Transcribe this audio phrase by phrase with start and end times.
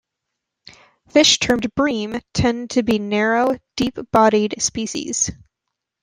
[1.09, 5.29] Fish termed "bream" tend to be narrow, deep-bodied species.